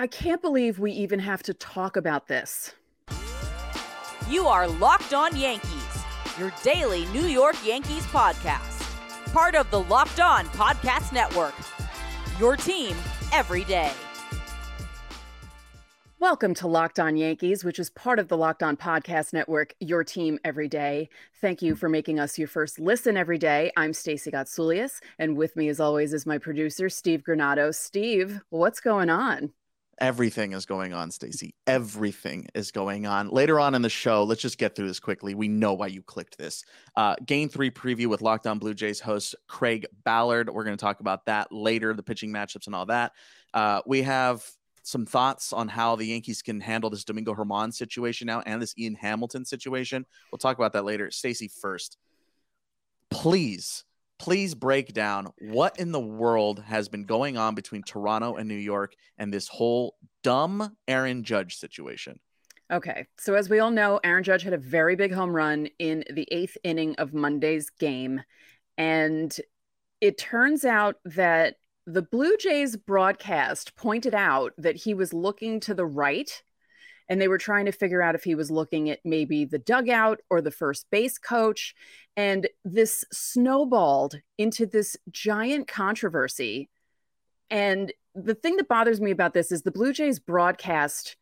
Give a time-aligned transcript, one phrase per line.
[0.00, 2.72] I can't believe we even have to talk about this.
[4.30, 6.04] You are Locked On Yankees,
[6.38, 8.80] your daily New York Yankees podcast.
[9.34, 11.52] Part of the Locked On Podcast Network.
[12.38, 12.96] Your team
[13.30, 13.92] every day.
[16.18, 20.02] Welcome to Locked On Yankees, which is part of the Locked On Podcast Network, your
[20.02, 21.10] team every day.
[21.42, 23.70] Thank you for making us your first listen every day.
[23.76, 27.74] I'm Stacey Gotsoulias, and with me, as always, is my producer, Steve Granado.
[27.74, 29.52] Steve, what's going on?
[30.00, 31.54] Everything is going on, Stacy.
[31.66, 33.28] Everything is going on.
[33.28, 35.34] Later on in the show, let's just get through this quickly.
[35.34, 36.64] We know why you clicked this.
[36.96, 40.48] Uh, game three preview with Locked On Blue Jays host Craig Ballard.
[40.48, 43.12] We're going to talk about that later, the pitching matchups and all that.
[43.52, 44.42] Uh, we have
[44.82, 48.74] some thoughts on how the Yankees can handle this Domingo Germán situation now and this
[48.78, 50.06] Ian Hamilton situation.
[50.32, 51.10] We'll talk about that later.
[51.10, 51.98] Stacy first,
[53.10, 53.84] please
[54.20, 58.54] please break down what in the world has been going on between Toronto and New
[58.54, 62.20] York and this whole dumb Aaron Judge situation.
[62.70, 63.06] Okay.
[63.18, 66.28] So, as we all know, Aaron Judge had a very big home run in the
[66.30, 68.20] eighth inning of Monday's game.
[68.76, 69.34] And
[70.02, 75.72] it turns out that the Blue Jays broadcast pointed out that he was looking to
[75.72, 76.42] the right
[77.10, 80.20] and they were trying to figure out if he was looking at maybe the dugout
[80.30, 81.74] or the first base coach.
[82.16, 86.70] And this snowballed into this giant controversy.
[87.50, 91.16] And the thing that bothers me about this is the Blue Jays broadcast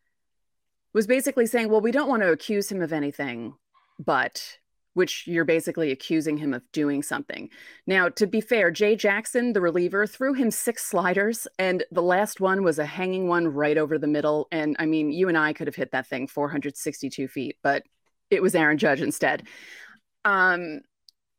[0.92, 3.54] was basically saying, well, we don't want to accuse him of anything,
[3.98, 4.58] but
[4.94, 7.48] which you're basically accusing him of doing something.
[7.86, 12.40] Now, to be fair, Jay Jackson, the reliever, threw him six sliders, and the last
[12.40, 14.48] one was a hanging one right over the middle.
[14.50, 17.84] And I mean, you and I could have hit that thing 462 feet, but
[18.30, 19.46] it was Aaron Judge instead.
[20.24, 20.80] Um,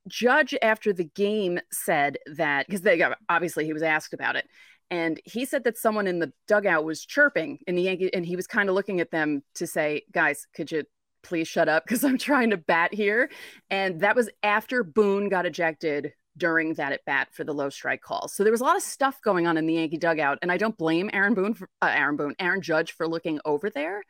[0.07, 4.47] Judge, after the game, said that because they obviously he was asked about it,
[4.89, 8.35] and he said that someone in the dugout was chirping in the Yankee, and he
[8.35, 10.83] was kind of looking at them to say, "Guys, could you
[11.23, 13.29] please shut up because I'm trying to bat here.
[13.69, 18.01] And that was after Boone got ejected during that at bat for the low strike
[18.01, 18.27] call.
[18.27, 20.39] So there was a lot of stuff going on in the Yankee dugout.
[20.41, 23.69] And I don't blame Aaron Boone, for, uh, Aaron Boone, Aaron Judge for looking over
[23.69, 24.03] there.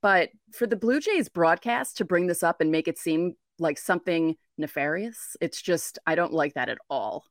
[0.00, 3.78] But for the Blue Jays broadcast to bring this up and make it seem like
[3.78, 7.24] something nefarious, it's just, I don't like that at all.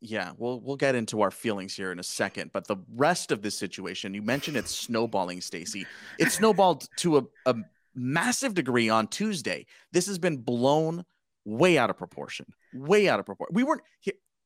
[0.00, 3.40] Yeah, we'll we'll get into our feelings here in a second, but the rest of
[3.40, 5.86] this situation, you mentioned it's snowballing, Stacy.
[6.18, 7.54] It snowballed to a, a
[7.94, 9.66] massive degree on Tuesday.
[9.92, 11.04] This has been blown
[11.44, 13.54] way out of proportion, way out of proportion.
[13.54, 13.82] We weren't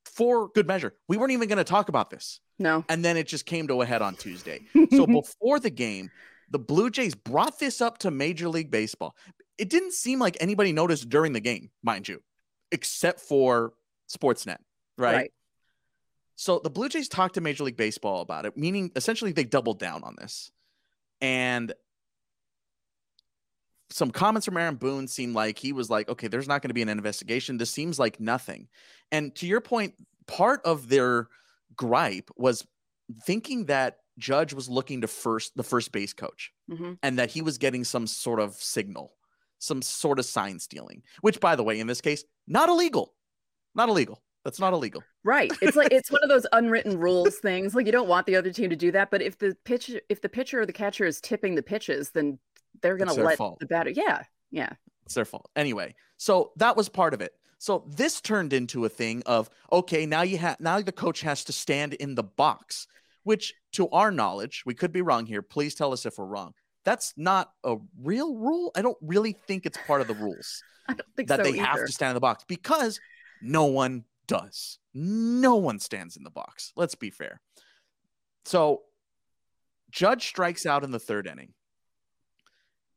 [0.04, 0.94] for good measure.
[1.09, 2.41] We weren't even going to talk about this.
[2.58, 2.84] No.
[2.88, 4.60] And then it just came to a head on Tuesday.
[4.91, 6.10] so before the game,
[6.50, 9.14] the Blue Jays brought this up to Major League Baseball.
[9.58, 12.22] It didn't seem like anybody noticed during the game, mind you,
[12.72, 13.75] except for
[14.10, 14.58] Sportsnet,
[14.97, 15.14] right?
[15.14, 15.32] right.
[16.37, 19.78] So the Blue Jays talked to Major League Baseball about it, meaning essentially they doubled
[19.78, 20.50] down on this.
[21.20, 21.72] And
[23.91, 26.75] some comments from Aaron Boone seemed like he was like, okay, there's not going to
[26.75, 27.56] be an investigation.
[27.56, 28.69] This seems like nothing.
[29.10, 29.94] And to your point,
[30.26, 31.28] part of their
[31.75, 32.66] gripe was
[33.25, 36.94] thinking that Judge was looking to first the first base coach mm-hmm.
[37.03, 39.15] and that he was getting some sort of signal,
[39.59, 43.15] some sort of sign stealing, which by the way, in this case, not illegal.
[43.75, 44.22] Not illegal.
[44.44, 45.03] That's not illegal.
[45.25, 45.53] Right.
[45.60, 47.75] It's like it's one of those unwritten rules things.
[47.75, 50.20] Like you don't want the other team to do that, but if the pitch if
[50.20, 52.38] the pitcher or the catcher is tipping the pitches, then
[52.83, 53.59] they're going to let fault.
[53.61, 53.91] the batter.
[53.91, 54.23] Yeah.
[54.51, 54.71] Yeah.
[55.05, 55.51] It's their fault.
[55.56, 57.33] Anyway, so that was part of it.
[57.59, 61.45] So this turned into a thing of okay, now you have now the coach has
[61.45, 62.87] to stand in the box,
[63.25, 65.43] which to our knowledge, we could be wrong here.
[65.43, 66.55] Please tell us if we're wrong.
[66.84, 68.71] That's not a real rule.
[68.77, 71.65] I don't really think it's part of the rules I don't so That they either.
[71.65, 73.00] have to stand in the box because
[73.43, 74.79] no one does.
[74.95, 76.73] No one stands in the box.
[76.77, 77.41] Let's be fair.
[78.45, 78.83] So
[79.91, 81.55] Judge strikes out in the third inning.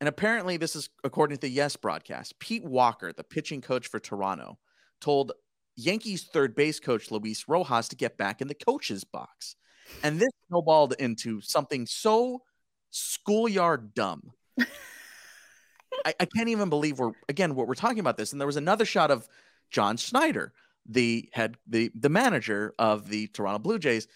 [0.02, 2.40] And apparently, this is according to the Yes broadcast.
[2.40, 4.58] Pete Walker, the pitching coach for Toronto,
[5.00, 5.32] told
[5.76, 9.56] Yankees third base coach Luis Rojas to get back in the coach's box.
[10.04, 12.42] And this snowballed into something so
[12.90, 14.32] schoolyard dumb.
[14.60, 18.32] I, I, can't even believe we're again what we're talking about this.
[18.32, 19.28] And there was another shot of
[19.70, 20.52] John Schneider,
[20.88, 24.08] the head, the the manager of the Toronto Blue Jays,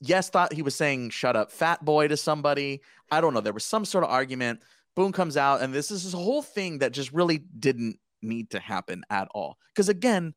[0.00, 2.82] yes, thought he was saying "shut up, fat boy" to somebody.
[3.10, 3.40] I don't know.
[3.40, 4.60] There was some sort of argument.
[4.94, 8.58] Boone comes out, and this is this whole thing that just really didn't need to
[8.58, 9.58] happen at all.
[9.74, 10.34] Because again,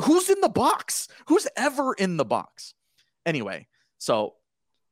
[0.00, 1.08] who's in the box?
[1.28, 2.74] Who's ever in the box?
[3.26, 3.66] Anyway,
[3.98, 4.34] so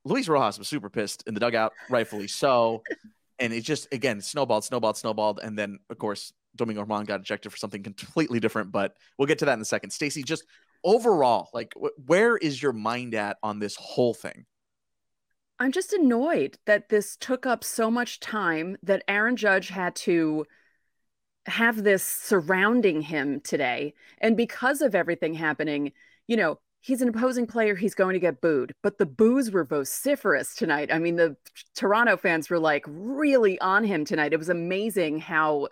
[0.05, 2.83] Luis Rojas was super pissed in the dugout, rightfully so.
[3.39, 7.51] And it just again snowballed, snowballed, snowballed, and then of course Domingo Germán got ejected
[7.51, 8.71] for something completely different.
[8.71, 9.91] But we'll get to that in a second.
[9.91, 10.45] Stacy, just
[10.85, 14.47] overall, like wh- where is your mind at on this whole thing?
[15.59, 20.45] I'm just annoyed that this took up so much time that Aaron Judge had to
[21.47, 23.95] have this surrounding him today.
[24.19, 25.93] And because of everything happening,
[26.27, 28.75] you know, he's an opposing player, he's going to get booed.
[28.83, 30.93] But the boos were vociferous tonight.
[30.93, 31.37] I mean, the
[31.75, 34.33] Toronto fans were like really on him tonight.
[34.33, 35.69] It was amazing how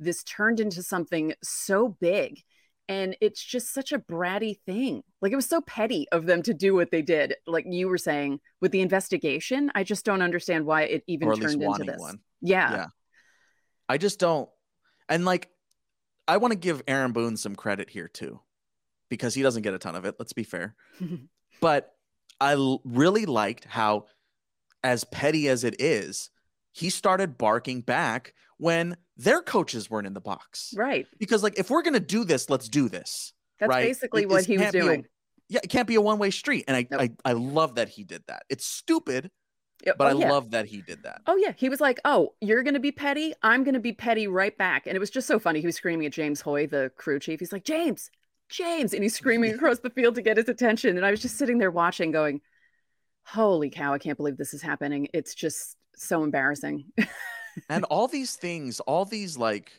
[0.00, 2.42] this turned into something so big.
[2.88, 5.02] And it's just such a bratty thing.
[5.20, 7.34] Like it was so petty of them to do what they did.
[7.46, 11.62] Like you were saying with the investigation, I just don't understand why it even turned
[11.62, 12.00] into this.
[12.00, 12.20] One.
[12.40, 12.72] Yeah.
[12.72, 12.86] yeah.
[13.90, 14.48] I just don't
[15.08, 15.48] and like,
[16.26, 18.40] I want to give Aaron Boone some credit here too,
[19.08, 20.16] because he doesn't get a ton of it.
[20.18, 20.74] Let's be fair.
[21.60, 21.92] but
[22.40, 24.06] I l- really liked how,
[24.84, 26.30] as petty as it is,
[26.72, 30.72] he started barking back when their coaches weren't in the box.
[30.76, 31.06] Right.
[31.18, 33.32] Because, like, if we're going to do this, let's do this.
[33.58, 33.84] That's right?
[33.84, 35.00] basically it, what he was doing.
[35.00, 35.04] A,
[35.48, 36.64] yeah, it can't be a one way street.
[36.68, 37.00] And I, nope.
[37.00, 38.44] I, I love that he did that.
[38.48, 39.30] It's stupid,
[39.84, 40.30] but oh, I yeah.
[40.30, 41.22] love that he did that.
[41.26, 43.34] Oh yeah, he was like, "Oh, you're gonna be petty.
[43.42, 45.60] I'm gonna be petty right back." And it was just so funny.
[45.60, 47.40] He was screaming at James Hoye, the crew chief.
[47.40, 48.10] He's like, "James,
[48.48, 50.96] James," and he's screaming across the field to get his attention.
[50.96, 52.40] And I was just sitting there watching, going,
[53.24, 53.94] "Holy cow!
[53.94, 55.08] I can't believe this is happening.
[55.12, 56.84] It's just so embarrassing."
[57.68, 59.72] and all these things, all these like,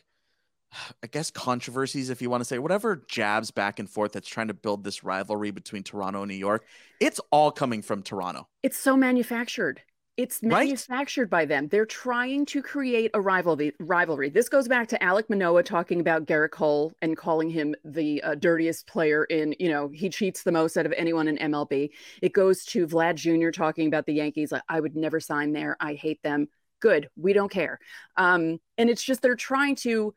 [1.02, 4.48] I guess controversies, if you want to say, whatever jabs back and forth that's trying
[4.48, 6.64] to build this rivalry between Toronto and New York,
[7.00, 8.46] it's all coming from Toronto.
[8.62, 9.82] It's so manufactured.
[10.16, 11.40] It's manufactured right?
[11.40, 11.68] by them.
[11.68, 13.72] They're trying to create a rivalry.
[13.80, 14.28] Rivalry.
[14.28, 18.34] This goes back to Alek Manoah talking about Gerrit Cole and calling him the uh,
[18.34, 19.54] dirtiest player in.
[19.58, 21.90] You know, he cheats the most out of anyone in MLB.
[22.20, 23.50] It goes to Vlad Jr.
[23.50, 24.52] talking about the Yankees.
[24.52, 25.78] Like, I would never sign there.
[25.80, 26.48] I hate them.
[26.80, 27.08] Good.
[27.16, 27.78] We don't care.
[28.16, 30.14] Um, and it's just they're trying to.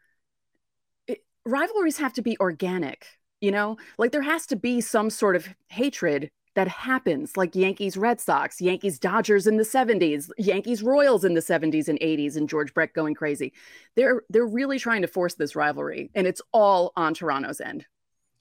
[1.08, 3.06] It, rivalries have to be organic.
[3.42, 7.98] You know, like there has to be some sort of hatred that happens like Yankees
[7.98, 12.48] Red Sox, Yankees Dodgers in the 70s, Yankees Royals in the 70s and 80s and
[12.48, 13.54] George Brett going crazy.
[13.96, 17.86] They're they're really trying to force this rivalry and it's all on Toronto's end.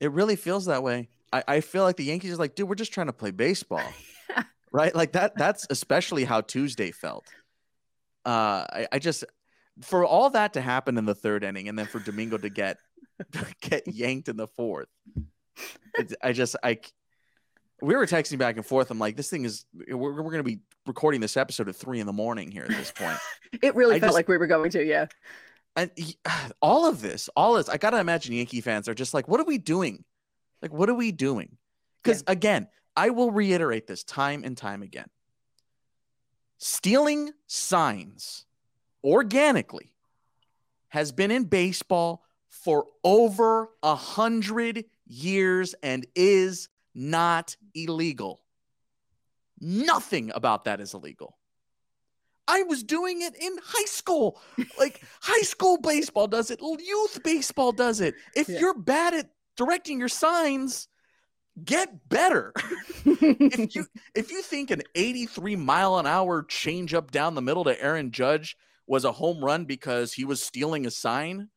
[0.00, 1.08] It really feels that way.
[1.32, 3.82] I, I feel like the Yankees are like, dude, we're just trying to play baseball.
[4.72, 4.94] right?
[4.94, 7.26] Like that that's especially how Tuesday felt.
[8.24, 9.24] Uh I, I just
[9.80, 12.78] for all that to happen in the third inning and then for Domingo to get
[13.60, 14.88] get yanked in the fourth.
[16.22, 16.78] I just I
[17.82, 18.90] we were texting back and forth.
[18.90, 21.98] I'm like, this thing is, we're, we're going to be recording this episode at three
[21.98, 23.18] in the morning here at this point.
[23.62, 25.06] it really I felt just, like we were going to, yeah.
[25.74, 25.90] And
[26.62, 29.40] all of this, all this, I got to imagine Yankee fans are just like, what
[29.40, 30.04] are we doing?
[30.62, 31.56] Like, what are we doing?
[32.02, 32.32] Because yeah.
[32.32, 35.08] again, I will reiterate this time and time again.
[36.64, 38.46] Stealing signs
[39.02, 39.92] organically
[40.90, 48.42] has been in baseball for over a hundred years and is not illegal.
[49.60, 51.36] Nothing about that is illegal.
[52.46, 54.40] I was doing it in high school.
[54.78, 58.14] Like high school baseball does it, youth baseball does it.
[58.36, 58.60] If yeah.
[58.60, 60.86] you're bad at directing your signs,
[61.64, 62.52] get better.
[63.04, 67.64] if you if you think an 83 mile an hour change up down the middle
[67.64, 68.56] to Aaron Judge
[68.86, 71.48] was a home run because he was stealing a sign,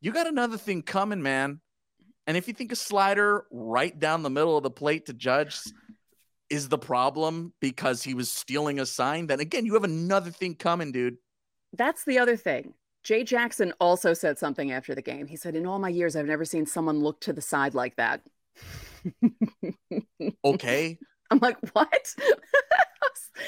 [0.00, 1.60] you got another thing coming, man.
[2.26, 5.58] And if you think a slider right down the middle of the plate to Judge
[6.48, 10.54] is the problem because he was stealing a sign, then again, you have another thing
[10.54, 11.16] coming, dude.
[11.72, 12.74] That's the other thing.
[13.02, 15.26] Jay Jackson also said something after the game.
[15.26, 17.96] He said, In all my years, I've never seen someone look to the side like
[17.96, 18.20] that.
[20.44, 20.98] Okay.
[21.30, 22.14] I'm like, what?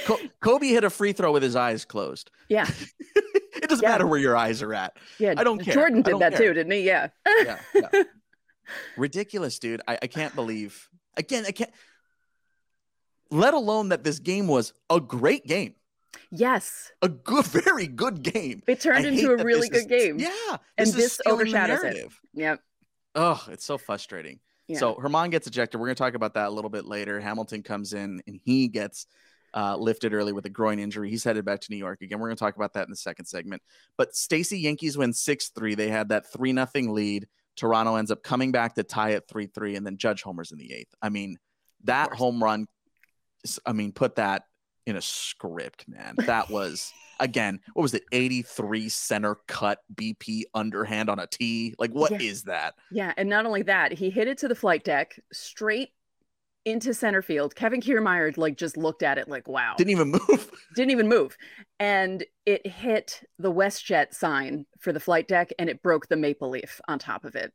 [0.40, 2.30] Kobe hit a free throw with his eyes closed.
[2.48, 2.70] Yeah.
[3.16, 3.90] it doesn't yeah.
[3.90, 4.96] matter where your eyes are at.
[5.18, 5.34] Yeah.
[5.36, 5.74] I don't care.
[5.74, 6.48] Jordan did that care.
[6.48, 6.82] too, didn't he?
[6.82, 7.08] Yeah.
[7.26, 7.58] yeah.
[7.74, 8.02] yeah
[8.96, 9.80] ridiculous, dude.
[9.86, 10.88] I, I can't believe.
[11.16, 11.70] Again, I can't.
[13.30, 15.74] Let alone that this game was a great game.
[16.30, 16.92] Yes.
[17.00, 18.62] A good, very good game.
[18.66, 20.18] It turned I into a really good is, game.
[20.18, 20.56] Yeah.
[20.76, 22.12] This and this overshadows it.
[22.34, 22.60] Yep.
[23.14, 24.40] Oh, it's so frustrating.
[24.68, 24.78] Yeah.
[24.78, 25.80] So Germán gets ejected.
[25.80, 27.20] We're going to talk about that a little bit later.
[27.20, 29.06] Hamilton comes in and he gets
[29.54, 31.10] uh, lifted early with a groin injury.
[31.10, 32.18] He's headed back to New York again.
[32.18, 33.62] We're going to talk about that in the second segment.
[33.98, 35.74] But Stacy Yankees win 6 3.
[35.74, 37.26] They had that 3 nothing lead.
[37.56, 40.58] Toronto ends up coming back to tie at 3 3, and then Judge homers in
[40.58, 40.94] the eighth.
[41.02, 41.36] I mean,
[41.84, 42.66] that home run,
[43.66, 44.44] I mean, put that
[44.86, 46.14] in a script, man.
[46.26, 51.74] That was, again, what was it, 83 center cut BP underhand on a tee?
[51.78, 52.18] Like, what yeah.
[52.20, 52.74] is that?
[52.90, 53.12] Yeah.
[53.16, 55.90] And not only that, he hit it to the flight deck straight
[56.64, 57.54] into center field.
[57.54, 59.74] Kevin Kiermaier like just looked at it like, wow.
[59.76, 60.50] Didn't even move.
[60.76, 61.36] Didn't even move.
[61.80, 66.50] And it hit the WestJet sign for the flight deck and it broke the maple
[66.50, 67.52] leaf on top of it.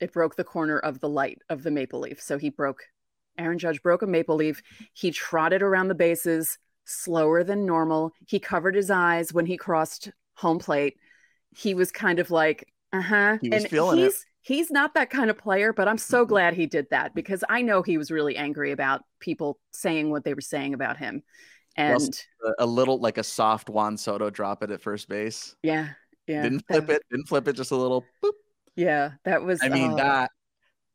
[0.00, 2.20] It broke the corner of the light of the maple leaf.
[2.20, 2.82] So he broke
[3.38, 4.60] Aaron Judge broke a maple leaf.
[4.92, 6.58] He trotted around the bases,
[6.88, 8.12] slower than normal.
[8.26, 10.96] He covered his eyes when he crossed home plate.
[11.56, 13.38] He was kind of like, uh huh.
[13.40, 14.18] He was feeling he's, it.
[14.40, 16.28] He's not that kind of player, but I'm so Mhm.
[16.28, 20.24] glad he did that because I know he was really angry about people saying what
[20.24, 21.22] they were saying about him.
[21.76, 25.54] And A, a little like a soft Juan Soto drop it at first base.
[25.62, 25.90] yeah,
[26.26, 26.42] yeah.
[26.42, 27.02] didn't that- flip it.
[27.10, 27.52] Didn't flip it.
[27.52, 28.32] Just a little boop.
[28.74, 29.60] Yeah, that was.
[29.62, 30.30] I mean uh, that.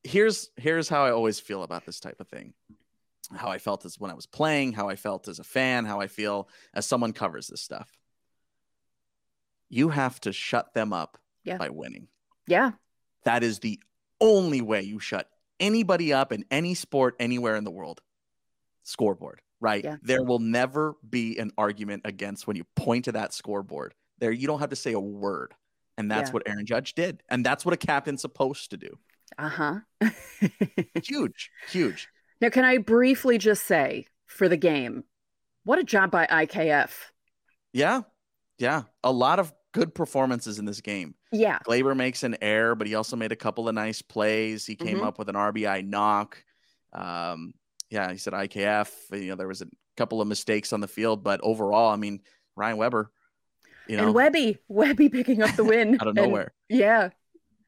[0.03, 2.53] Here's here's how I always feel about this type of thing.
[3.31, 5.99] How I felt as when I was playing, how I felt as a fan, how
[6.01, 7.89] I feel as someone covers this stuff.
[9.69, 11.57] You have to shut them up Yeah.
[11.57, 12.07] by winning.
[12.47, 12.71] Yeah,
[13.23, 13.79] That is the
[14.19, 18.01] only way you shut anybody up in any sport anywhere in the world.
[18.83, 19.83] Scoreboard, right?
[19.83, 19.95] Yeah.
[20.01, 23.93] There will never be an argument against when you point to that scoreboard.
[24.19, 25.53] There, you don't have to say a word.
[25.97, 26.33] And that's Yeah.
[26.33, 27.23] what Aaron Judge did.
[27.29, 28.99] And that's what a captain's supposed to do.
[29.37, 29.79] uh huh.
[31.03, 32.09] Huge, huge.
[32.43, 35.05] Now, can I briefly just say for the game,
[35.63, 36.89] what a job by IKF.
[37.71, 38.01] Yeah.
[38.59, 38.83] Yeah.
[39.01, 41.15] A lot of good performances in this game.
[41.31, 44.65] Yeah, Gleyber makes an error, but he also made a couple of nice plays.
[44.65, 45.05] He came Mhm.
[45.05, 46.43] up with an RBI knock.
[46.91, 47.53] Um,
[47.89, 48.91] yeah, he said IKF.
[49.13, 52.21] You know, there was a couple of mistakes on the field, but overall, I mean,
[52.57, 53.09] Ryan Weber,
[53.87, 57.09] you know, and Webby, Webby picking up the win out of And- nowhere, yeah,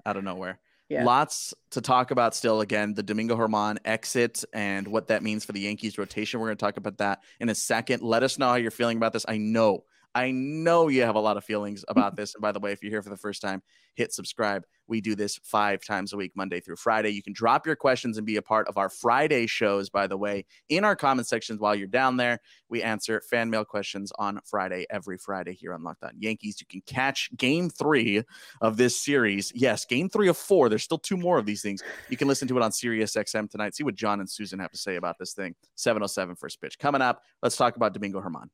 [0.05, 0.59] out of nowhere.
[0.89, 1.03] Yeah.
[1.03, 2.61] Lots to talk about still.
[2.61, 6.39] Again, the Domingo Germán exit and what that means for the Yankees rotation.
[6.39, 8.03] We're going to talk about that in a second.
[8.03, 9.25] Let us know how you're feeling about this.
[9.27, 9.83] I know,
[10.15, 12.35] I know you have a lot of feelings about this.
[12.35, 13.61] And by the way, if you're here for the first time,
[13.95, 14.63] hit subscribe.
[14.87, 17.09] We do this five times a week, Monday through Friday.
[17.09, 20.15] You can drop your questions and be a part of our Friday shows, by the
[20.15, 22.39] way, in our comment sections while you're down there.
[22.69, 26.61] We answer fan mail questions on Friday, every Friday here on Locked On Yankees.
[26.61, 28.23] You can catch game three
[28.61, 29.51] of this series.
[29.53, 30.69] Yes, game three of four.
[30.69, 31.83] There's still two more of these things.
[32.09, 33.75] You can listen to it on Sirius XM tonight.
[33.75, 35.55] See what John and Susan have to say about this thing.
[35.75, 36.79] 707 first pitch.
[36.79, 38.47] Coming up, let's talk about Domingo Germán.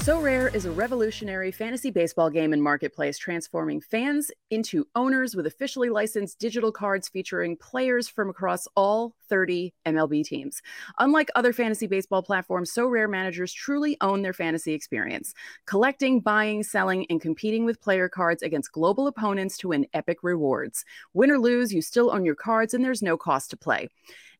[0.00, 5.90] Sorare is a revolutionary fantasy baseball game and marketplace transforming fans into owners with officially
[5.90, 10.62] licensed digital cards featuring players from across all 30 MLB teams.
[10.98, 15.34] Unlike other fantasy baseball platforms, Sorare managers truly own their fantasy experience,
[15.66, 20.82] collecting, buying, selling, and competing with player cards against global opponents to win epic rewards.
[21.12, 23.90] Win or lose, you still own your cards and there's no cost to play.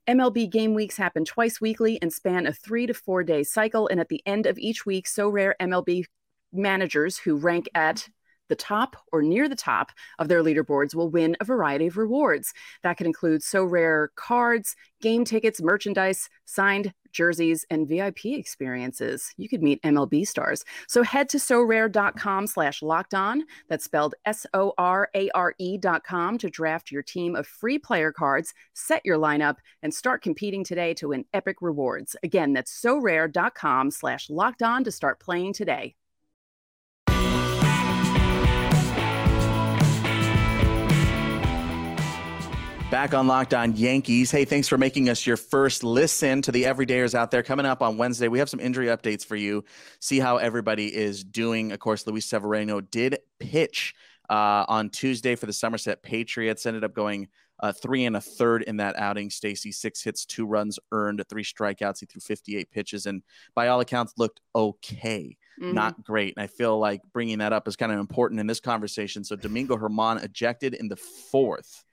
[0.09, 3.89] MLB game weeks happen twice weekly and span a three to four day cycle.
[3.89, 6.05] And at the end of each week, Sorare MLB
[6.53, 8.09] managers who rank at
[8.51, 12.53] the top or near the top of their leaderboards will win a variety of rewards.
[12.83, 19.33] That could include Sorare cards, game tickets, merchandise, signed jerseys, and VIP experiences.
[19.37, 20.65] You could meet MLB stars.
[20.89, 23.45] So head to sorare.com slash locked on.
[23.69, 29.19] That's spelled S-O-R-A-R-E dot com to draft your team of free player cards, set your
[29.19, 32.17] lineup, and start competing today to win epic rewards.
[32.23, 35.95] Again, that's sorare.com slash locked on to start playing today.
[42.91, 44.33] Back on Locked On Yankees.
[44.33, 47.45] Hey, thanks for making us your first listen to the everydayers out there.
[47.45, 49.65] Coming up on Wednesday, we have some injury updates for you.
[50.01, 51.71] See how everybody is doing.
[51.71, 53.95] Of course, Luis Severino did pitch
[54.29, 56.67] uh, on Tuesday for the Somerset Patriots.
[56.67, 57.29] Ended up going
[57.61, 59.31] uh, three and a third in that outing.
[59.31, 62.01] Stacy six hits, two runs earned, three strikeouts.
[62.01, 63.23] He threw 58 pitches, and
[63.55, 65.75] by all accounts, looked okay Mhm.
[65.75, 66.35] not great.
[66.37, 69.23] And I feel like bringing that up is kind of important in this conversation.
[69.23, 71.85] So Domingo Germán ejected in the fourth.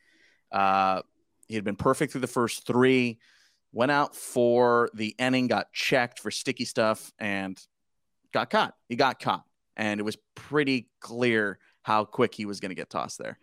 [0.51, 1.01] Uh,
[1.47, 3.19] he had been perfect through the first three,
[3.71, 7.59] went out for the inning, got checked for sticky stuff, and
[8.33, 8.75] got caught.
[8.89, 9.43] He got caught.
[9.75, 13.37] And it was pretty clear how quick he was going to get tossed there.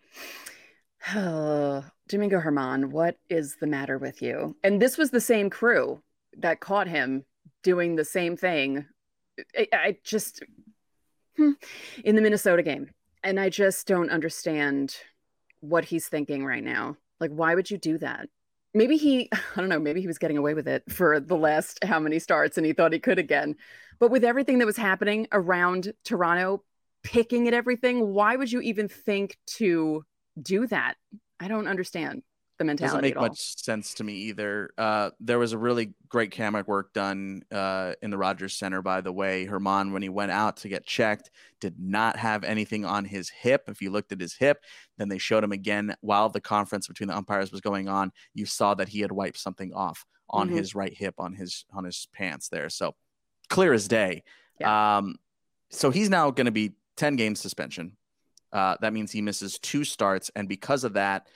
[2.09, 4.57] Domingo Germán, what is the matter with you?
[4.63, 6.03] And this was the same crew
[6.39, 7.25] that caught him
[7.63, 8.87] doing the same thing.
[9.57, 10.43] I, I just
[11.37, 11.53] hmm,
[12.05, 12.91] in the Minnesota game,
[13.23, 14.97] and I just don't understand
[15.65, 16.97] what he's thinking right now.
[17.21, 18.29] Like, why would you do that?
[18.75, 21.83] Maybe he, I don't know, maybe he was getting away with it for the last
[21.85, 23.57] how many starts and he thought he could again.
[23.99, 26.65] But with everything that was happening around Toronto,
[27.03, 30.05] picking at everything, why would you even think to
[30.41, 30.95] do that?
[31.39, 32.23] I don't understand
[32.65, 33.11] the mentality.
[33.11, 34.71] Doesn't make much sense to me either.
[34.79, 39.01] Uh, there was a really great camera work done uh, in the Rogers Center, by
[39.01, 39.47] the way.
[39.47, 41.31] Germán, when he went out to get checked,
[41.61, 43.65] did not have anything on his hip.
[43.69, 44.63] If you looked at his hip,
[44.99, 48.13] then they showed him again while the conference between the umpires was going on.
[48.35, 50.57] You saw that he had wiped something off on Mhm.
[50.57, 52.69] his right hip on his on his pants there.
[52.71, 52.95] So
[53.51, 54.23] clear as day.
[54.65, 55.17] Um,
[55.71, 57.97] so he's now going to be 10 game suspension.
[58.53, 60.31] Uh, that means he misses two starts.
[60.37, 61.27] And because of that,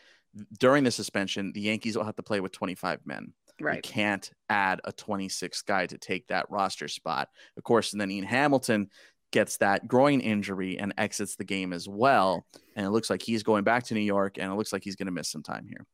[0.59, 3.33] during the suspension, the Yankees will have to play with 25 men.
[3.61, 3.77] Right.
[3.77, 7.29] You can't add a 26th guy to take that roster spot.
[7.57, 8.89] Of course, and then Ian Hamilton
[9.31, 12.47] gets that groin injury and exits the game as well.
[12.77, 14.97] And it looks like he's going back to New York and it looks like he's
[14.97, 15.85] going to miss some time here.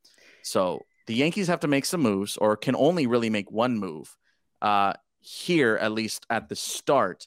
[0.42, 4.16] So the Yankees have to make some moves or can only really make one move
[4.62, 7.26] uh, here, at least at the start.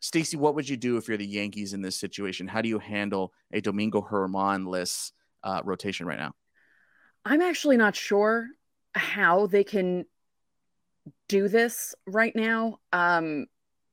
[0.00, 2.46] Stacey, what would you do if you're the Yankees in this situation?
[2.48, 6.32] How do you handle a Domingo Germán list uh, rotation right now?
[7.24, 8.48] I'm actually not sure
[8.94, 10.06] how they can
[11.28, 12.78] do this right now.
[12.92, 13.46] Um,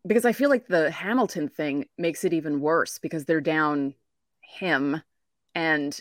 [0.06, 3.94] because I feel like the Hamilton thing makes it even worse because they're down
[4.42, 5.02] him
[5.54, 6.00] and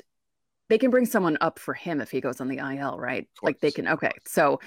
[0.69, 3.29] they can bring someone up for him if he goes on the IL, right?
[3.43, 4.13] Like they can okay.
[4.27, 4.61] So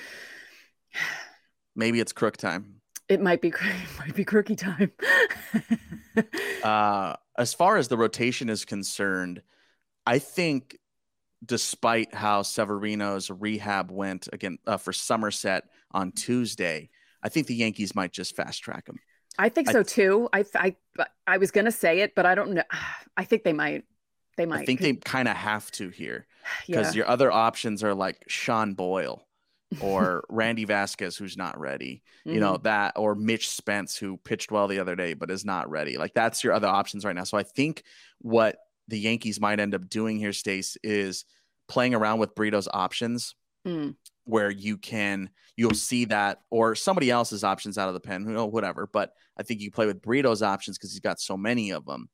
[1.76, 2.82] maybe it's crook time.
[3.08, 4.92] It might be it might be crooky time.
[6.64, 9.42] uh as far as the rotation is concerned,
[10.06, 10.78] I think
[11.46, 16.90] despite how Severino's rehab went again uh, for Somerset on Tuesday,
[17.24, 19.00] I think the Yankees might just fast track him.
[19.38, 20.28] I think so too.
[20.34, 20.76] I I
[21.26, 22.64] I was gonna say it, but I don't know.
[23.16, 23.86] I think they might.
[24.36, 24.62] They might.
[24.62, 26.28] I think they kind of have to here
[26.68, 27.00] because yeah.
[27.00, 29.26] your other options are like Sean Boyle
[29.80, 32.04] or Randy Vasquez, who's not ready.
[32.26, 32.34] Mm-hmm.
[32.34, 32.64] You know mm-hmm.
[32.64, 35.98] that, or Mitch Spence, who pitched well the other day but is not ready.
[35.98, 37.24] Like that's your other options right now.
[37.24, 37.84] So I think
[38.20, 38.58] what
[38.90, 41.26] the Yankees might end up doing here, Stace, is
[41.68, 43.36] playing around with Brito's options.
[43.66, 43.96] Mm
[44.30, 48.32] where you can you'll see that or somebody else's options out of the pen, you
[48.32, 48.88] know, whatever.
[48.88, 52.10] But I think you play with Brito's options because he's got so many of them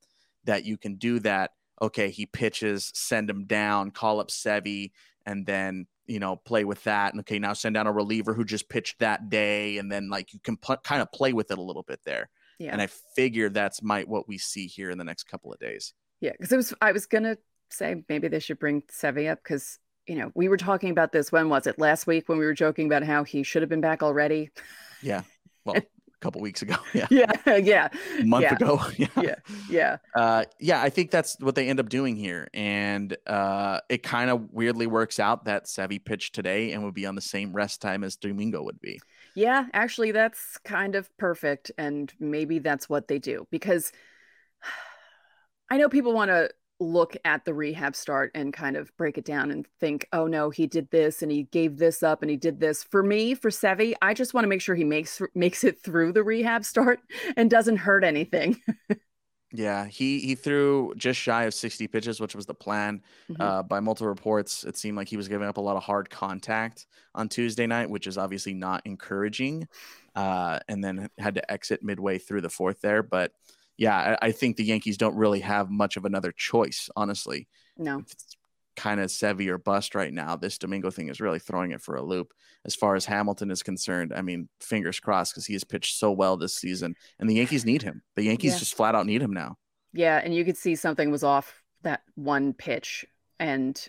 [0.46, 1.52] that you can do that.
[1.82, 4.92] Okay, he pitches, send him down, call up Sevy,
[5.26, 7.14] and then you know play with that.
[7.14, 10.34] And okay, now send down a reliever who just pitched that day, and then like
[10.34, 12.30] you can pl- kind of play with it a little bit there.
[12.60, 12.72] Yeah.
[12.72, 15.94] And I figure that's might what we see here in the next couple of days.
[16.26, 17.38] Yeah, because it was I was gonna
[17.70, 19.78] say maybe they should bring Sevy up because
[20.08, 21.32] you know, we were talking about this.
[21.32, 21.80] When was it?
[21.80, 24.50] Last week when we were joking about how he should have been back already.
[25.02, 25.24] Yeah.
[25.66, 26.76] Well, a couple weeks ago.
[26.94, 27.08] Yeah.
[27.10, 27.32] Yeah.
[27.58, 27.90] Yeah.
[28.20, 28.54] A month yeah.
[28.54, 28.82] ago.
[28.98, 29.08] Yeah.
[29.20, 29.36] Yeah.
[29.68, 29.98] Yeah.
[30.16, 30.80] Uh, yeah.
[30.80, 32.48] I think that's what they end up doing here.
[32.54, 37.08] And uh, it kind of weirdly works out that Sevy pitched today and would be
[37.08, 39.00] on the same rest time as Domingo would be.
[39.34, 39.66] Yeah.
[39.74, 41.72] Actually, that's kind of perfect.
[41.80, 43.92] And maybe that's what they do because
[45.70, 46.50] I know people want to
[46.80, 50.50] look at the rehab start and kind of break it down and think, oh no,
[50.50, 52.84] he did this and he gave this up and he did this.
[52.84, 56.14] For me, for Sevy, I just want to make sure he makes makes it through
[56.14, 57.00] the rehab start
[57.38, 58.60] and doesn't hurt anything.
[59.54, 63.02] yeah, he he threw just shy of 60 pitches, which was the plan.
[63.30, 63.42] Mm-hmm.
[63.42, 66.10] Uh, by multiple reports, it seemed like he was giving up a lot of hard
[66.10, 69.68] contact on Tuesday night, which is obviously not encouraging.
[70.14, 73.34] Uh, and then had to exit midway through the fourth there, but
[73.78, 77.48] yeah, I, I, think the Yankees don't really have much of another choice, honestly.
[77.78, 78.00] No.
[78.00, 78.38] It's
[78.76, 80.36] kind of Sevy or bust right now.
[80.36, 82.34] This Domingo thing is really throwing it for a loop.
[82.66, 86.12] As far as Hamilton is concerned, I mean, fingers crossed because he has pitched so
[86.12, 88.02] well this season, and the Yankees need him.
[88.16, 88.60] The Yankees yeah.
[88.60, 89.58] just flat out need him now.
[89.94, 93.06] Yeah, and you could see something was off that one pitch,
[93.40, 93.88] and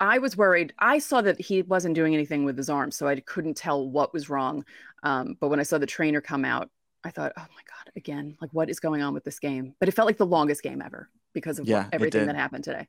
[0.00, 0.72] I was worried.
[0.78, 4.12] I saw that he wasn't doing anything with his arm, so I couldn't tell what
[4.12, 4.64] was wrong.
[5.02, 6.70] Um, but when I saw the trainer come out,
[7.04, 9.74] I thought, oh my God, again, like what is going on with this game?
[9.78, 12.88] But it felt like the longest game ever because of yeah, everything that happened today.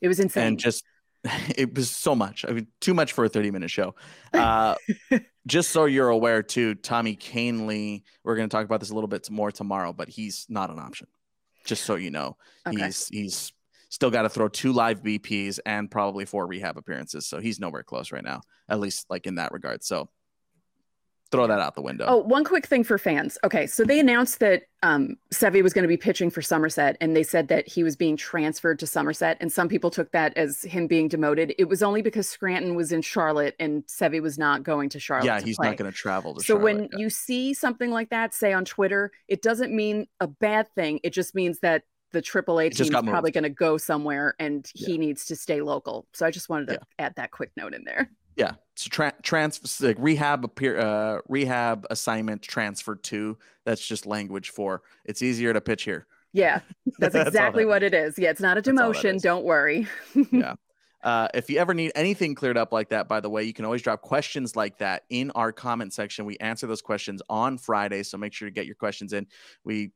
[0.00, 0.48] It was insane.
[0.48, 0.84] And just,
[1.56, 2.44] it was so much.
[2.46, 3.94] I mean, too much for a 30 minute show.
[4.32, 4.74] Uh,
[5.46, 9.08] just so you're aware, too, Tommy Kahnle, we're going to talk about this a little
[9.08, 11.08] bit more tomorrow, but he's not an option.
[11.64, 12.84] Just so you know, okay.
[12.84, 13.52] he's, he's,
[13.90, 17.26] still got to throw two live BPs and probably four rehab appearances.
[17.26, 19.82] So he's nowhere close right now, at least like in that regard.
[19.82, 20.10] So
[21.30, 22.06] throw that out the window.
[22.08, 23.36] Oh, one quick thing for fans.
[23.44, 27.14] Okay, so they announced that um, Sevy was going to be pitching for Somerset, and
[27.14, 30.62] they said that he was being transferred to Somerset, and some people took that as
[30.62, 31.54] him being demoted.
[31.58, 35.26] It was only because Scranton was in Charlotte and Sevy was not going to Charlotte.
[35.26, 35.68] Yeah, to he's play.
[35.68, 36.40] not going to travel to.
[36.40, 36.98] So Charlotte, when yeah.
[36.98, 41.00] you see something like that, say on Twitter, it doesn't mean a bad thing.
[41.02, 44.96] It just means that the AAA team is probably going to go somewhere, and he
[44.96, 46.06] needs to stay local.
[46.14, 47.06] So I just wanted to yeah.
[47.06, 48.10] add that quick note in there.
[48.38, 53.36] Yeah, so tra- trans like rehab appear uh, rehab assignment transferred to.
[53.64, 56.06] That's just language for it's easier to pitch here.
[56.32, 56.60] Yeah,
[57.00, 58.16] that's, that's exactly that what it is.
[58.16, 59.20] Yeah, it's not a demotion.
[59.20, 59.88] Don't worry.
[60.30, 60.54] yeah.
[61.02, 63.64] Uh, if you ever need anything cleared up like that, by the way, you can
[63.64, 66.24] always drop questions like that in our comment section.
[66.24, 69.26] We answer those questions on Friday, so make sure to get your questions in.
[69.64, 69.90] We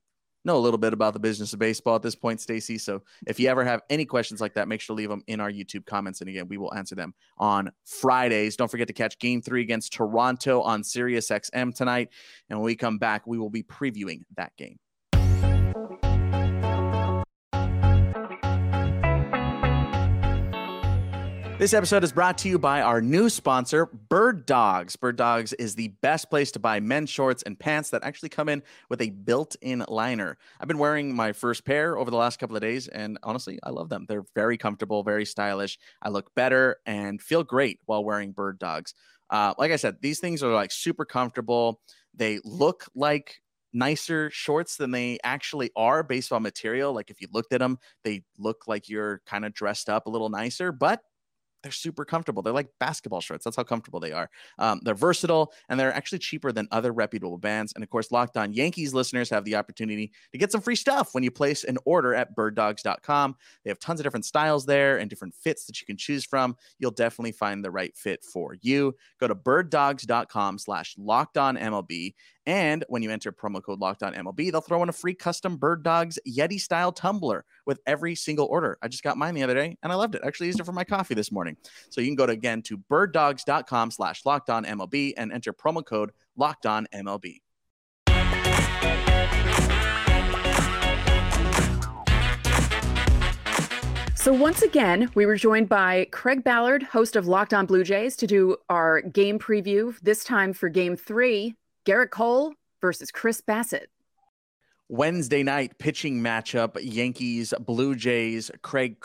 [0.44, 2.78] know a little bit about the business of baseball at this point, Stacy.
[2.78, 5.40] So if you ever have any questions like that, make sure to leave them in
[5.40, 6.20] our YouTube comments.
[6.20, 8.56] And again, we will answer them on Fridays.
[8.56, 12.08] Don't forget to catch game three against Toronto on Sirius XM tonight.
[12.50, 14.78] And when we come back, we will be previewing that game.
[21.62, 24.96] This episode is brought to you by our new sponsor, Bird Dogs.
[24.96, 28.48] Bird Dogs is the best place to buy men's shorts and pants that actually come
[28.48, 30.38] in with a built in liner.
[30.58, 33.70] I've been wearing my first pair over the last couple of days, and honestly, I
[33.70, 34.06] love them.
[34.08, 35.78] They're very comfortable, very stylish.
[36.02, 38.92] I look better and feel great while wearing Bird Dogs.
[39.30, 41.80] Uh, like I said, these things are like super comfortable.
[42.12, 43.40] They look like
[43.72, 46.92] nicer shorts than they actually are based on material.
[46.92, 50.10] Like if you looked at them, they look like you're kind of dressed up a
[50.10, 51.02] little nicer, but
[51.62, 52.42] they're super comfortable.
[52.42, 53.44] They're like basketball shorts.
[53.44, 54.28] That's how comfortable they are.
[54.58, 57.72] Um, they're versatile and they're actually cheaper than other reputable brands.
[57.74, 61.10] And of course, Locked On Yankees listeners have the opportunity to get some free stuff
[61.12, 63.36] when you place an order at birddogs.com.
[63.64, 66.56] They have tons of different styles there and different fits that you can choose from.
[66.78, 68.94] You'll definitely find the right fit for you.
[69.20, 72.14] Go to birddogs.com slash locked on MLB
[72.46, 75.56] and when you enter promo code Locked On MLB, they'll throw in a free custom
[75.56, 78.78] Bird Dogs Yeti style tumbler with every single order.
[78.82, 80.22] I just got mine the other day and I loved it.
[80.24, 81.56] I actually used it for my coffee this morning.
[81.90, 85.84] So you can go to again to birddogs.com slash locked on MLB and enter promo
[85.84, 87.40] code Locked On MLB.
[94.16, 98.14] So once again, we were joined by Craig Ballard, host of Locked On Blue Jays,
[98.16, 99.98] to do our game preview.
[100.00, 103.86] This time for Game Three Gerrit Cole versus Chris Bassitt.
[104.88, 108.96] Wednesday night pitching matchup Yankees, Blue Jays, Craig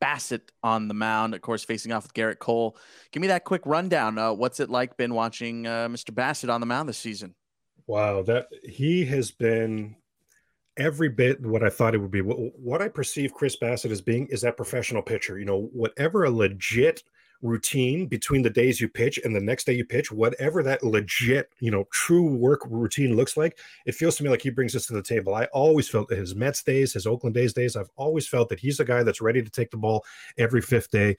[0.00, 2.76] Bassitt on the mound, of course, facing off with Gerrit Cole.
[3.10, 4.18] Give me that quick rundown.
[4.18, 6.12] Uh, what's it like been watching uh, Mr.
[6.12, 7.34] Bassitt on the mound this season?
[7.86, 9.96] Wow, that he has been
[10.76, 12.20] every bit what I thought it would be.
[12.20, 15.38] What, what I perceive Chris Bassitt as being is that professional pitcher.
[15.38, 17.02] You know, whatever a legit
[17.42, 21.50] routine between the days you pitch and the next day you pitch, whatever that legit,
[21.60, 24.86] you know, true work routine looks like, it feels to me like he brings us
[24.86, 25.34] to the table.
[25.34, 28.80] I always felt his Mets days, his Oakland days days, I've always felt that he's
[28.80, 30.04] a guy that's ready to take the ball
[30.38, 31.16] every fifth day.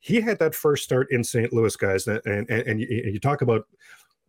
[0.00, 1.52] He had that first start in St.
[1.52, 3.68] Louis, guys, and and, and you, you talk about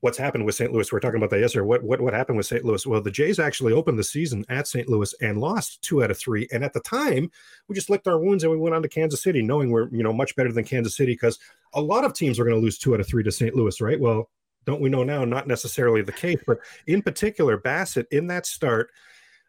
[0.03, 0.69] what's happened with St.
[0.69, 0.91] Louis.
[0.91, 1.65] We are talking about that yesterday.
[1.65, 2.65] What, what what happened with St.
[2.65, 2.85] Louis?
[2.85, 4.89] Well, the Jays actually opened the season at St.
[4.89, 6.45] Louis and lost two out of three.
[6.51, 7.31] And at the time,
[7.69, 10.03] we just licked our wounds and we went on to Kansas City, knowing we're you
[10.03, 11.39] know much better than Kansas City because
[11.73, 13.55] a lot of teams are going to lose two out of three to St.
[13.55, 13.97] Louis, right?
[13.97, 14.29] Well,
[14.65, 15.23] don't we know now?
[15.23, 18.91] Not necessarily the case, but in particular, Bassitt in that start,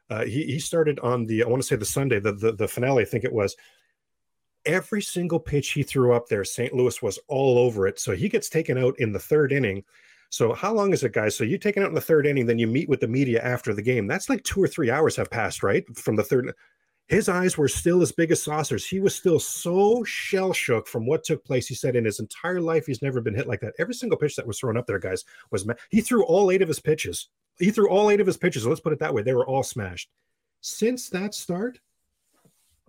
[0.09, 2.69] uh, he he started on the I want to say the Sunday, the, the the
[2.69, 3.57] finale, I think it was
[4.65, 6.73] every single pitch he threw up there, St.
[6.73, 7.99] Louis was all over it.
[7.99, 9.83] So he gets taken out in the third inning.
[10.31, 11.37] So how long is it, guys?
[11.37, 13.41] So you take it out in the third inning, then you meet with the media
[13.43, 14.07] after the game.
[14.07, 15.85] That's like two or three hours have passed, right?
[15.97, 16.53] From the third.
[17.09, 18.87] His eyes were still as big as saucers.
[18.87, 21.67] He was still so shell shook from what took place.
[21.67, 23.75] He said in his entire life, he's never been hit like that.
[23.79, 26.69] Every single pitch that was thrown up there, guys, was he threw all eight of
[26.69, 27.29] his pitches.
[27.59, 28.67] He threw all eight of his pitches.
[28.67, 29.23] Let's put it that way.
[29.23, 30.09] They were all smashed.
[30.63, 31.79] Since that start,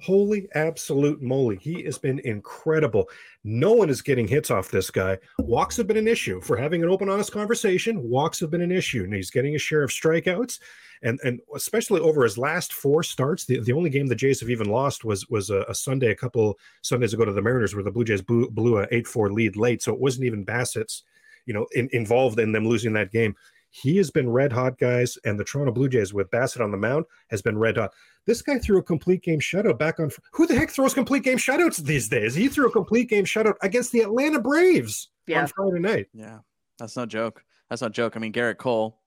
[0.01, 1.55] Holy absolute moly.
[1.55, 3.10] He has been incredible.
[3.45, 5.17] No one is getting hits off this guy.
[5.39, 8.10] Walks have been an issue for having an open, honest conversation.
[8.10, 9.05] Walks have been an issue.
[9.05, 10.60] And he's getting a share of strikeouts.
[11.03, 14.49] And and especially over his last four starts, the, the only game the Jays have
[14.49, 17.84] even lost was was a, a Sunday, a couple Sundays ago to the Mariners, where
[17.84, 19.81] the Blue Jays blew, blew a 8 4 lead late.
[19.81, 21.03] So it wasn't even Bassitt's,
[21.45, 23.36] you know, in, involved in them losing that game.
[23.82, 26.78] He has been red hot, guys, and the Toronto Blue Jays with Bassitt on the
[26.78, 27.92] mound has been red hot.
[28.26, 30.10] This guy threw a complete game shutout back on.
[30.32, 32.34] Who the heck throws complete game shutouts these days?
[32.34, 35.42] He threw a complete game shutout against the Atlanta Braves yeah.
[35.42, 36.08] on Friday night.
[36.14, 36.40] Yeah,
[36.80, 37.44] that's no joke.
[37.70, 38.16] That's no joke.
[38.16, 38.98] I mean, Gerrit Cole,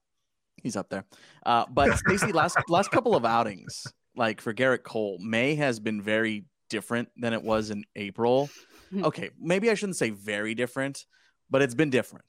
[0.62, 1.06] he's up there.
[1.46, 6.02] Uh, but Stacey, last last couple of outings, like for Gerrit Cole, May has been
[6.02, 8.50] very different than it was in April.
[8.90, 9.06] Hmm.
[9.06, 11.06] Okay, maybe I shouldn't say very different,
[11.48, 12.26] but it's been different.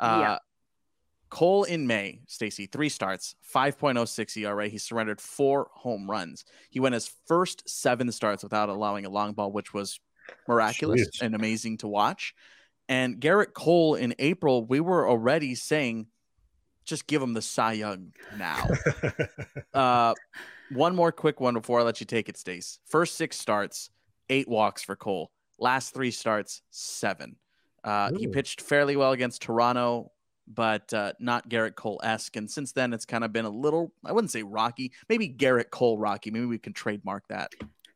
[0.00, 0.38] Uh, yeah.
[1.32, 4.68] Cole in May, Stacy, three starts, 5.06 ERA.
[4.68, 6.44] He surrendered four home runs.
[6.68, 9.98] He went his first seven starts without allowing a long ball, which was
[10.46, 11.22] miraculous Jeez.
[11.22, 12.34] and amazing to watch.
[12.86, 16.08] And Gerrit Cole in April, we were already saying,
[16.84, 18.68] just give him the Cy Young now.
[19.72, 20.12] uh,
[20.70, 22.78] one more quick one before I let you take it, Stace.
[22.84, 23.88] First six starts,
[24.28, 25.30] eight walks for Cole.
[25.58, 27.36] Last three starts, seven.
[27.82, 30.12] Uh, he pitched fairly well against Toronto
[30.46, 32.36] but uh, not Gerrit Cole esque.
[32.36, 35.70] And since then, it's kind of been a little, I wouldn't say rocky, maybe Gerrit
[35.70, 36.30] Cole rocky.
[36.30, 37.52] Maybe we can trademark that.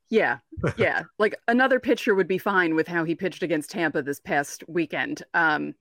[0.09, 0.39] Yeah.
[0.79, 1.03] Yeah.
[1.19, 5.23] like another pitcher would be fine with how he pitched against Tampa this past weekend.
[5.35, 5.75] Um,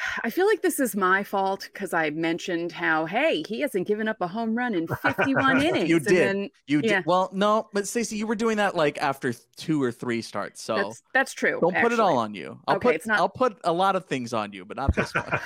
[0.24, 4.08] I feel like this is my fault because I mentioned how, hey, he hasn't given
[4.08, 5.88] up a home run in 51 innings.
[5.88, 6.16] You did.
[6.16, 6.96] Then, you yeah.
[6.96, 7.06] did.
[7.06, 10.62] Well, no, but Stacey, you were doing that like after two or three starts.
[10.62, 11.58] So that's, that's true.
[11.60, 11.90] Don't actually.
[11.90, 12.58] put it all on you.
[12.66, 13.18] I'll okay, put, it's not...
[13.18, 15.40] I'll put a lot of things on you, but not this one.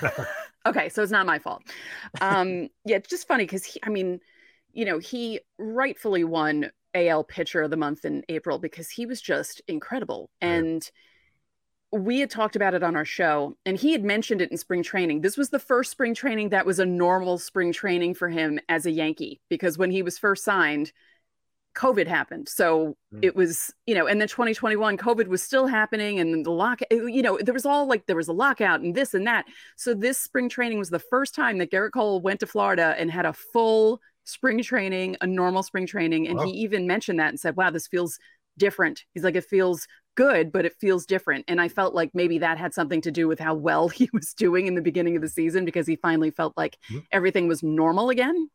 [0.67, 0.89] okay.
[0.89, 1.63] So it's not my fault.
[2.21, 4.21] Um, yeah, it's just funny because I mean,
[4.73, 9.21] you know, he rightfully won AL pitcher of the month in April because he was
[9.21, 10.31] just incredible.
[10.41, 10.89] And,
[11.95, 14.83] we had talked about it on our show, and he had mentioned it in spring
[14.83, 15.21] training.
[15.21, 18.85] This was the first spring training that was a normal spring training for him as
[18.85, 20.93] a Yankee, because when he was first signed,
[21.77, 22.49] COVID happened.
[22.49, 23.21] So mm.
[23.23, 27.23] it was, you know, and then 2021, COVID was still happening and the lock, you
[27.23, 29.47] know, there was all like, there was a lockout and this and that.
[29.77, 33.11] So this spring training was the first time that Gerrit Cole went to Florida and
[33.11, 36.29] had a full spring training, a normal spring training.
[36.29, 36.45] And wow.
[36.45, 38.19] he even mentioned that and said, wow, this feels
[38.59, 39.05] different.
[39.13, 41.45] He's like, it feels good, but it feels different.
[41.49, 44.35] And I felt like maybe that had something to do with how well he was
[44.35, 47.01] doing in the beginning of the season because he finally felt like mm-hmm.
[47.13, 48.49] everything was normal again.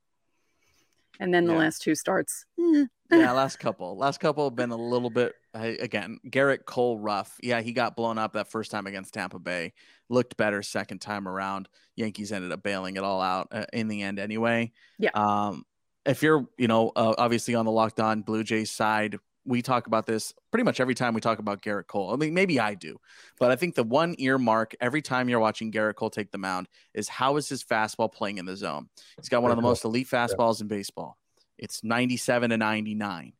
[1.20, 1.60] And then the yeah.
[1.60, 2.46] last two starts.
[2.58, 2.86] Eh.
[3.12, 3.98] yeah, last couple.
[3.98, 7.36] Last couple have been a little bit again, Gerrit Cole rough.
[7.42, 9.74] Yeah, he got blown up that first time against Tampa Bay.
[10.08, 11.68] Looked better second time around.
[11.98, 14.72] Yankees ended up bailing it all out uh, in the end anyway.
[14.98, 15.10] Yeah.
[15.14, 15.66] Um
[16.06, 19.18] if you're, you know, uh, obviously on the locked on Blue Jays side,
[19.50, 22.14] we talk about this pretty much every time we talk about Gerrit Cole.
[22.14, 22.98] I mean, maybe I do,
[23.40, 26.68] but I think the one earmark every time you're watching Gerrit Cole take the mound
[26.94, 28.90] is how is his fastball playing in the zone?
[29.18, 31.18] He's got one of the most elite fastballs in baseball.
[31.58, 33.34] It's 97 to 99.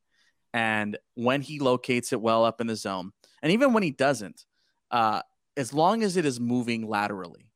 [0.52, 3.12] And when he locates it well up in the zone,
[3.44, 4.46] and even when he doesn't,
[4.90, 5.22] uh,
[5.56, 7.52] as long as it is moving laterally,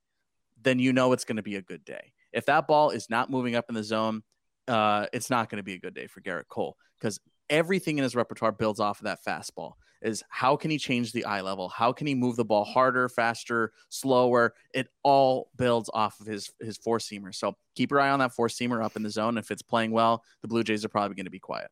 [0.61, 2.13] then you know it's going to be a good day.
[2.31, 4.21] If that ball is not moving up in the zone,
[4.67, 7.19] uh, it's not going to be a good day for Gerrit Cole because
[7.53, 11.23] everything in his repertoire builds off of that fastball is how can he change the
[11.23, 11.69] eye level?
[11.69, 14.53] How can he move the ball harder faster slower?
[14.73, 18.33] It all builds off of his his four seamer so keep your eye on that
[18.33, 19.37] four seamer up in the zone.
[19.37, 21.69] If it's playing well the blue jays are probably going to be quiet.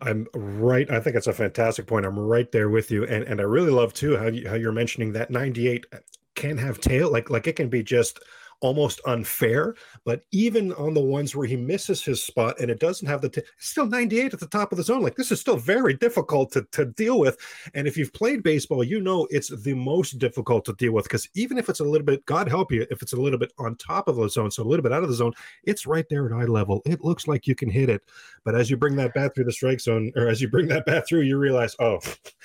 [0.00, 0.90] I'm right.
[0.90, 2.06] I think it's a fantastic point.
[2.06, 4.72] I'm right there with you, and and I really love too how you, how you're
[4.72, 5.86] mentioning that 98
[6.34, 8.20] can have tail, like like it can be just
[8.60, 9.74] almost unfair.
[10.04, 13.28] But even on the ones where he misses his spot and it doesn't have the,
[13.28, 15.02] t- still 98 at the top of the zone.
[15.02, 17.36] Like this is still very difficult to, to deal with.
[17.74, 21.28] And if you've played baseball, you know it's the most difficult to deal with because
[21.34, 23.76] even if it's a little bit, God help you, if it's a little bit on
[23.76, 25.32] top of the zone, so a little bit out of the zone,
[25.64, 26.82] it's right there at eye level.
[26.84, 28.02] It looks like you can hit it.
[28.44, 30.86] But as you bring that bat through the strike zone, or as you bring that
[30.86, 31.96] bat through, you realize, oh,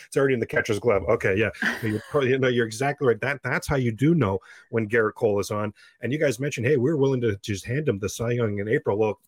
[0.05, 1.03] it's already in the catcher's glove.
[1.07, 1.49] Okay, yeah,
[1.83, 3.21] you're, you know, you're exactly right.
[3.21, 5.73] That that's how you do know when Gerrit Cole is on.
[6.01, 8.67] And you guys mentioned, hey, we're willing to just hand him the Cy Young in
[8.67, 8.97] April.
[8.97, 9.19] Well,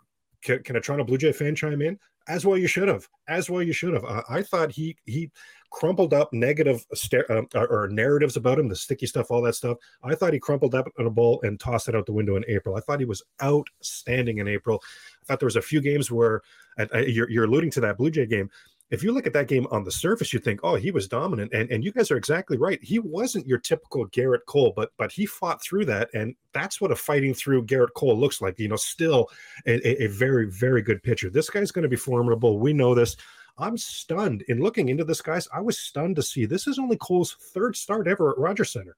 [0.41, 1.97] can, can a Toronto Blue Jay fan chime in?
[2.27, 3.07] As well, you should have.
[3.27, 4.05] As well, you should have.
[4.05, 5.29] Uh, I thought he he
[5.71, 9.77] crumpled up negative st- uh, or narratives about him, the sticky stuff, all that stuff.
[10.03, 12.45] I thought he crumpled up on a ball and tossed it out the window in
[12.47, 12.75] April.
[12.75, 14.81] I thought he was outstanding in April.
[15.21, 16.41] I thought there was a few games where
[16.77, 18.49] uh, you're, you're alluding to that Blue Jay game
[18.89, 21.51] if you look at that game on the surface, you think, oh, he was dominant.
[21.53, 22.79] And and you guys are exactly right.
[22.83, 26.09] He wasn't your typical Gerrit Cole, but but he fought through that.
[26.13, 28.59] And that's what a fighting through Garrett Cole looks like.
[28.59, 29.29] You know, still
[29.65, 31.29] a, a very, very good pitcher.
[31.29, 32.59] This guy's going to be formidable.
[32.59, 33.15] We know this.
[33.57, 35.47] I'm stunned in looking into this, guys.
[35.53, 38.95] I was stunned to see this is only Cole's third start ever at Rogers Center.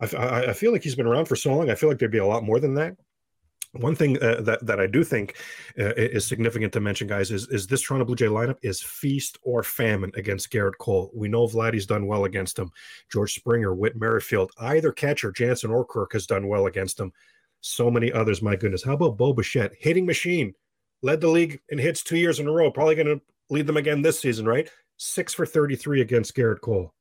[0.00, 1.70] I, I, I feel like he's been around for so long.
[1.70, 2.96] I feel like there'd be a lot more than that.
[3.72, 5.36] One thing uh, that that I do think
[5.78, 9.38] uh, is significant to mention, guys, is is this Toronto Blue Jay lineup is feast
[9.42, 11.10] or famine against Gerrit Cole.
[11.14, 12.70] We know Vladdy's done well against him.
[13.12, 17.12] George Springer, Whit Merrifield, either catcher, Jansen or Kirk has done well against him.
[17.60, 18.82] So many others, my goodness.
[18.82, 20.54] How about Bo Bichette, hitting machine,
[21.02, 22.70] led the league in hits two years in a row.
[22.70, 24.70] Probably going to lead them again this season, right?
[24.96, 26.94] Six for thirty-three against Gerrit Cole.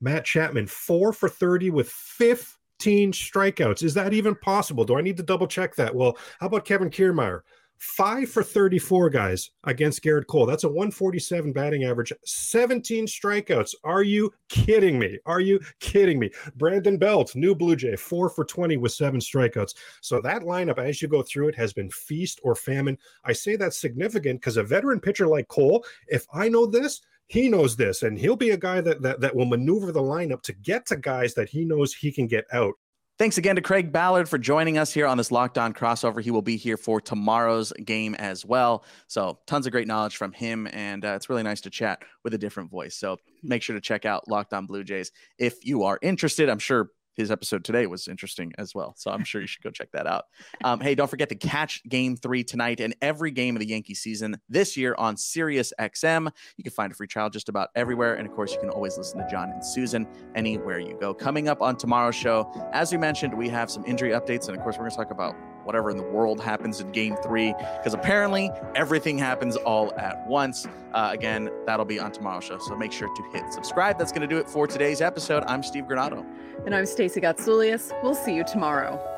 [0.00, 3.82] Matt Chapman, four for thirty with fifth 15 strikeouts.
[3.82, 4.84] Is that even possible?
[4.84, 5.94] Do I need to double check that?
[5.94, 7.40] Well, how about Kevin Kiermaier?
[7.78, 10.44] Five for 34 guys against Gerrit Cole.
[10.44, 13.74] That's a 147 batting average, 17 strikeouts.
[13.84, 15.18] Are you kidding me?
[15.24, 16.30] Are you kidding me?
[16.56, 19.74] Brandon Belt, new Blue Jay, four for 20 with seven strikeouts.
[20.02, 22.98] So that lineup, as you go through it, has been feast or famine.
[23.24, 27.48] I say that's significant because a veteran pitcher like Cole, if I know this, he
[27.48, 30.52] knows this, and he'll be a guy that, that that will maneuver the lineup to
[30.52, 32.74] get to guys that he knows he can get out.
[33.16, 36.20] Thanks again to Craig Ballard for joining us here on this Locked On crossover.
[36.20, 38.84] He will be here for tomorrow's game as well.
[39.06, 42.34] So, tons of great knowledge from him, and uh, it's really nice to chat with
[42.34, 42.96] a different voice.
[42.96, 46.48] So, make sure to check out Locked On Blue Jays if you are interested.
[46.48, 48.94] I'm sure his episode today was interesting as well.
[48.96, 50.24] So I'm sure you should go check that out.
[50.62, 53.94] Um, hey, don't forget to catch game three tonight and every game of the Yankee
[53.94, 56.30] season this year on Sirius XM.
[56.56, 58.14] You can find a free trial just about everywhere.
[58.14, 61.14] And of course, you can always listen to John and Susan anywhere you go.
[61.14, 64.48] Coming up on tomorrow's show, as we mentioned, we have some injury updates.
[64.48, 67.16] And of course, we're going to talk about whatever in the world happens in game
[67.22, 70.66] three, because apparently everything happens all at once.
[70.92, 72.58] Uh, again, that'll be on tomorrow's show.
[72.58, 73.98] So make sure to hit subscribe.
[73.98, 75.44] That's going to do it for today's episode.
[75.46, 76.24] I'm Steve Granado.
[76.66, 77.92] And I'm Stacey Gotsoulias.
[78.02, 79.13] We'll see you tomorrow.